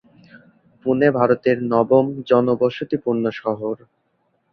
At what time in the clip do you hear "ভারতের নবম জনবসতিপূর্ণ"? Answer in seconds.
1.17-3.23